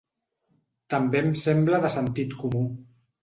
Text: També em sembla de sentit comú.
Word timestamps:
També 0.93 1.19
em 1.25 1.29
sembla 1.43 1.81
de 1.85 1.93
sentit 1.99 2.35
comú. 2.39 2.63